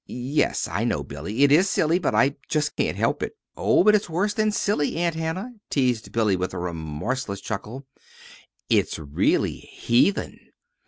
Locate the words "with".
6.35-6.55